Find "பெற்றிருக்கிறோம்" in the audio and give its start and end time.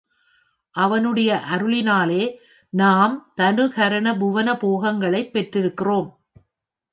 5.33-6.09